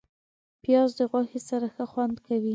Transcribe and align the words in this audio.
پیاز 0.63 0.89
د 0.99 1.01
غوښې 1.11 1.39
سره 1.49 1.67
ښه 1.73 1.85
خوند 1.91 2.15
کوي 2.27 2.49